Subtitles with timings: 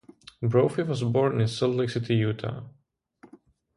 [0.41, 2.63] Brophy was born in Salt Lake City, Utah.